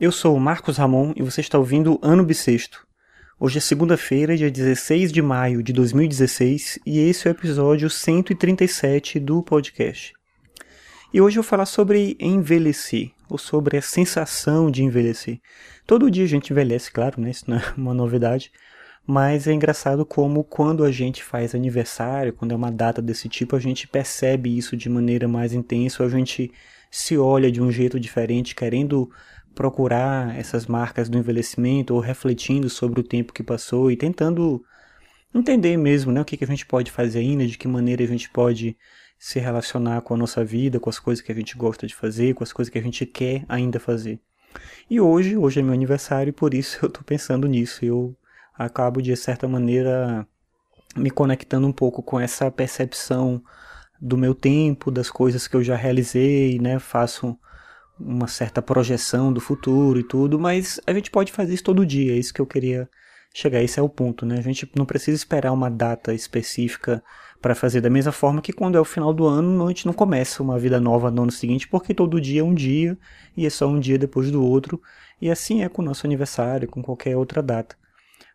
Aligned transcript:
Eu 0.00 0.10
sou 0.10 0.36
o 0.36 0.40
Marcos 0.40 0.76
Ramon 0.76 1.12
e 1.14 1.22
você 1.22 1.40
está 1.40 1.56
ouvindo 1.56 2.00
Ano 2.02 2.24
Bissexto. 2.24 2.84
Hoje 3.38 3.58
é 3.58 3.60
segunda-feira, 3.60 4.36
dia 4.36 4.50
16 4.50 5.12
de 5.12 5.22
maio 5.22 5.62
de 5.62 5.72
2016, 5.72 6.80
e 6.84 6.98
esse 6.98 7.28
é 7.28 7.30
o 7.30 7.32
episódio 7.32 7.88
137 7.88 9.20
do 9.20 9.40
podcast. 9.40 10.12
E 11.12 11.20
hoje 11.20 11.38
eu 11.38 11.44
vou 11.44 11.48
falar 11.48 11.66
sobre 11.66 12.16
envelhecer, 12.18 13.12
ou 13.30 13.38
sobre 13.38 13.76
a 13.76 13.82
sensação 13.82 14.68
de 14.68 14.82
envelhecer. 14.82 15.38
Todo 15.86 16.10
dia 16.10 16.24
a 16.24 16.28
gente 16.28 16.52
envelhece, 16.52 16.90
claro, 16.90 17.20
né? 17.20 17.30
Isso 17.30 17.48
não 17.48 17.58
é 17.58 17.62
uma 17.76 17.94
novidade. 17.94 18.50
Mas 19.06 19.46
é 19.46 19.52
engraçado 19.52 20.04
como 20.04 20.42
quando 20.42 20.82
a 20.82 20.90
gente 20.90 21.22
faz 21.22 21.54
aniversário, 21.54 22.32
quando 22.32 22.50
é 22.50 22.56
uma 22.56 22.72
data 22.72 23.00
desse 23.00 23.28
tipo, 23.28 23.54
a 23.54 23.60
gente 23.60 23.86
percebe 23.86 24.58
isso 24.58 24.76
de 24.76 24.88
maneira 24.88 25.28
mais 25.28 25.52
intensa, 25.52 26.02
a 26.02 26.08
gente 26.08 26.50
se 26.90 27.16
olha 27.16 27.52
de 27.52 27.60
um 27.60 27.70
jeito 27.70 28.00
diferente, 28.00 28.54
querendo 28.54 29.08
procurar 29.54 30.36
essas 30.36 30.66
marcas 30.66 31.08
do 31.08 31.18
envelhecimento 31.18 31.94
ou 31.94 32.00
refletindo 32.00 32.68
sobre 32.68 33.00
o 33.00 33.04
tempo 33.04 33.32
que 33.32 33.42
passou 33.42 33.90
e 33.90 33.96
tentando 33.96 34.64
entender 35.34 35.76
mesmo 35.76 36.12
né, 36.12 36.20
o 36.20 36.24
que, 36.24 36.36
que 36.36 36.44
a 36.44 36.46
gente 36.46 36.66
pode 36.66 36.90
fazer 36.90 37.20
ainda, 37.20 37.46
de 37.46 37.58
que 37.58 37.66
maneira 37.66 38.04
a 38.04 38.06
gente 38.06 38.30
pode 38.30 38.76
se 39.18 39.38
relacionar 39.38 40.02
com 40.02 40.14
a 40.14 40.16
nossa 40.16 40.44
vida, 40.44 40.78
com 40.78 40.90
as 40.90 40.98
coisas 40.98 41.24
que 41.24 41.32
a 41.32 41.34
gente 41.34 41.56
gosta 41.56 41.86
de 41.86 41.94
fazer, 41.94 42.34
com 42.34 42.44
as 42.44 42.52
coisas 42.52 42.70
que 42.70 42.78
a 42.78 42.82
gente 42.82 43.06
quer 43.06 43.44
ainda 43.48 43.80
fazer. 43.80 44.20
E 44.88 45.00
hoje, 45.00 45.36
hoje 45.36 45.60
é 45.60 45.62
meu 45.62 45.72
aniversário 45.72 46.30
e 46.30 46.32
por 46.32 46.54
isso 46.54 46.78
eu 46.82 46.88
estou 46.88 47.02
pensando 47.02 47.48
nisso. 47.48 47.84
Eu 47.84 48.16
acabo 48.56 49.00
de 49.00 49.16
certa 49.16 49.48
maneira 49.48 50.26
me 50.96 51.10
conectando 51.10 51.66
um 51.66 51.72
pouco 51.72 52.02
com 52.02 52.20
essa 52.20 52.50
percepção 52.50 53.42
do 54.00 54.16
meu 54.16 54.34
tempo, 54.34 54.90
das 54.90 55.10
coisas 55.10 55.48
que 55.48 55.56
eu 55.56 55.64
já 55.64 55.76
realizei, 55.76 56.58
né? 56.58 56.78
Faço 56.78 57.36
uma 57.98 58.26
certa 58.26 58.60
projeção 58.60 59.32
do 59.32 59.40
futuro 59.40 59.98
e 59.98 60.04
tudo, 60.04 60.38
mas 60.38 60.80
a 60.86 60.92
gente 60.92 61.10
pode 61.10 61.32
fazer 61.32 61.54
isso 61.54 61.64
todo 61.64 61.86
dia, 61.86 62.12
é 62.12 62.16
isso 62.16 62.34
que 62.34 62.40
eu 62.40 62.46
queria 62.46 62.88
chegar, 63.32 63.62
esse 63.62 63.78
é 63.80 63.82
o 63.82 63.88
ponto, 63.88 64.24
né? 64.24 64.38
A 64.38 64.42
gente 64.42 64.70
não 64.76 64.86
precisa 64.86 65.16
esperar 65.16 65.52
uma 65.52 65.70
data 65.70 66.14
específica 66.14 67.02
para 67.42 67.54
fazer 67.54 67.80
da 67.80 67.90
mesma 67.90 68.12
forma 68.12 68.40
que 68.40 68.52
quando 68.52 68.78
é 68.78 68.80
o 68.80 68.84
final 68.84 69.12
do 69.12 69.26
ano, 69.26 69.64
a 69.64 69.68
gente 69.68 69.86
não 69.86 69.92
começa 69.92 70.42
uma 70.42 70.58
vida 70.58 70.80
nova 70.80 71.10
no 71.10 71.22
ano 71.22 71.32
seguinte, 71.32 71.68
porque 71.68 71.92
todo 71.92 72.20
dia 72.20 72.40
é 72.40 72.44
um 72.44 72.54
dia 72.54 72.96
e 73.36 73.44
é 73.44 73.50
só 73.50 73.66
um 73.66 73.78
dia 73.78 73.98
depois 73.98 74.30
do 74.30 74.42
outro, 74.42 74.80
e 75.20 75.30
assim 75.30 75.62
é 75.62 75.68
com 75.68 75.82
o 75.82 75.84
nosso 75.84 76.06
aniversário, 76.06 76.68
com 76.68 76.82
qualquer 76.82 77.16
outra 77.16 77.42
data. 77.42 77.76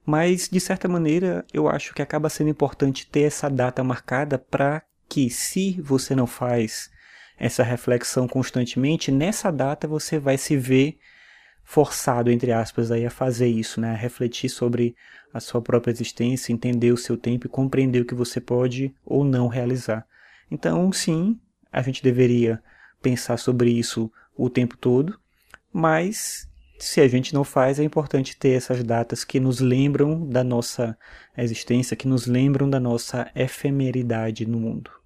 Mas 0.06 0.50
de 0.50 0.60
certa 0.60 0.88
maneira, 0.88 1.46
eu 1.54 1.68
acho 1.68 1.94
que 1.94 2.02
acaba 2.02 2.30
sendo 2.30 2.50
importante 2.50 3.08
ter 3.08 3.22
essa 3.22 3.50
data 3.50 3.84
marcada 3.84 4.38
para 4.38 4.84
que 5.08 5.30
se 5.30 5.82
você 5.82 6.14
não 6.14 6.28
faz 6.28 6.90
essa 7.40 7.64
reflexão 7.64 8.28
constantemente, 8.28 9.12
nessa 9.12 9.50
data 9.50 9.88
você 9.88 10.20
vai 10.20 10.38
se 10.38 10.58
ver 10.58 11.00
forçado, 11.64 12.30
entre 12.30 12.52
aspas, 12.52 12.92
aí, 12.92 13.06
a 13.06 13.12
fazer 13.12 13.48
isso, 13.48 13.80
né? 13.80 13.92
a 13.92 13.96
refletir 13.96 14.50
sobre 14.50 14.96
a 15.34 15.40
sua 15.40 15.62
própria 15.62 15.92
existência, 15.92 16.52
entender 16.52 16.92
o 16.92 16.98
seu 16.98 17.16
tempo 17.16 17.46
e 17.46 17.50
compreender 17.50 18.02
o 18.02 18.06
que 18.06 18.16
você 18.16 18.42
pode 18.42 18.94
ou 19.06 19.24
não 19.24 19.48
realizar. 19.48 20.06
Então, 20.52 20.92
sim, 20.92 21.40
a 21.72 21.82
gente 21.82 22.04
deveria 22.04 22.62
pensar 23.02 23.38
sobre 23.38 23.70
isso 23.70 24.12
o 24.36 24.50
tempo 24.50 24.76
todo, 24.76 25.18
mas 25.72 26.50
se 26.80 27.02
a 27.02 27.08
gente 27.08 27.34
não 27.34 27.44
faz, 27.44 27.80
é 27.80 27.84
importante 27.84 28.36
ter 28.36 28.58
essas 28.58 28.84
datas 28.84 29.24
que 29.24 29.40
nos 29.40 29.60
lembram 29.60 30.26
da 30.28 30.44
nossa 30.44 30.98
existência, 31.38 31.96
que 31.96 32.08
nos 32.08 32.26
lembram 32.26 32.70
da 32.70 32.80
nossa 32.80 33.30
efemeridade 33.36 34.46
no 34.46 34.60
mundo. 34.60 34.99